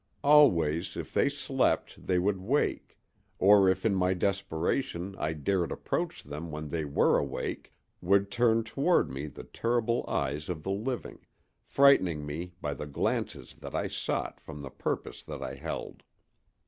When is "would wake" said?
2.17-2.97